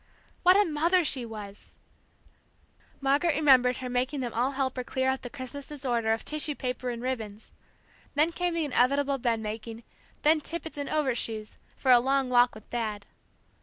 What 0.41 0.57
a 0.57 0.65
mother 0.65 1.03
she 1.05 1.27
was, 1.27 1.75
Margaret 3.01 3.35
remembered 3.35 3.77
her 3.77 3.87
making 3.87 4.21
them 4.21 4.33
all 4.33 4.53
help 4.53 4.75
her 4.77 4.83
clear 4.83 5.11
up 5.11 5.21
the 5.21 5.29
Christmas 5.29 5.67
disorder 5.67 6.11
of 6.11 6.25
tissue 6.25 6.55
paper 6.55 6.89
and 6.89 7.03
ribbons; 7.03 7.51
then 8.15 8.31
came 8.31 8.55
the 8.55 8.65
inevitable 8.65 9.19
bed 9.19 9.39
making, 9.41 9.83
then 10.23 10.41
tippets 10.41 10.79
and 10.79 10.89
overshoes, 10.89 11.57
for 11.77 11.91
a 11.91 11.99
long 11.99 12.31
walk 12.31 12.55
with 12.55 12.67
Dad. 12.71 13.05